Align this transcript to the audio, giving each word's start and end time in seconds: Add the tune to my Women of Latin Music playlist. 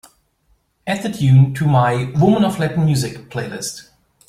Add 0.87 1.03
the 1.03 1.11
tune 1.15 1.53
to 1.53 1.67
my 1.67 2.05
Women 2.15 2.43
of 2.43 2.57
Latin 2.57 2.85
Music 2.85 3.29
playlist. 3.29 3.89